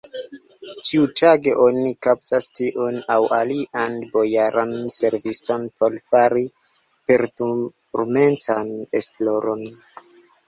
[0.87, 6.45] Ĉiutage oni kaptas tiun aŭ alian bojaran serviston por fari
[7.11, 9.63] perturmentan esploron.